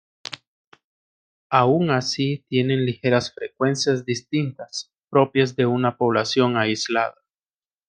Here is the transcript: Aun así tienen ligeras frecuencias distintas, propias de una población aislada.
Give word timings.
Aun 1.51 1.91
así 1.91 2.43
tienen 2.49 2.87
ligeras 2.87 3.31
frecuencias 3.35 4.03
distintas, 4.03 4.91
propias 5.11 5.55
de 5.55 5.67
una 5.67 5.95
población 5.95 6.57
aislada. 6.57 7.21